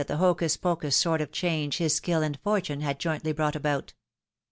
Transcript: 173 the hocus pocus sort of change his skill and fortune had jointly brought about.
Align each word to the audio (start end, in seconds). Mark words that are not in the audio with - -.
173 0.01 0.15
the 0.17 0.27
hocus 0.27 0.57
pocus 0.57 0.95
sort 0.97 1.21
of 1.21 1.31
change 1.31 1.77
his 1.77 1.93
skill 1.93 2.23
and 2.23 2.39
fortune 2.39 2.81
had 2.81 2.97
jointly 2.97 3.31
brought 3.31 3.55
about. 3.55 3.93